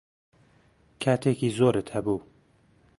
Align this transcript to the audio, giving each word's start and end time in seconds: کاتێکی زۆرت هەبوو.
کاتێکی 1.01 1.49
زۆرت 1.57 1.87
هەبوو. 1.95 2.17